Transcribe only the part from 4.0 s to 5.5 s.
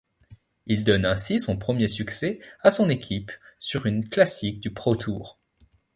classique du ProTour.